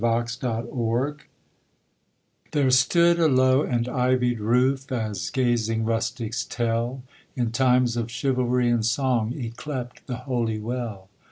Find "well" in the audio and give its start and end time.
0.71-1.15, 10.57-11.07